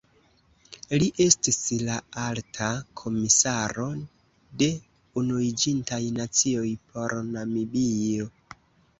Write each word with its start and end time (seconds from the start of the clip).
Li 1.01 1.07
estis 1.23 1.57
la 1.89 1.97
Alta 2.21 2.69
Komisaro 3.01 3.85
de 4.61 4.69
Unuiĝintaj 5.23 5.99
Nacioj 6.15 6.65
por 6.95 7.15
Namibio. 7.29 8.27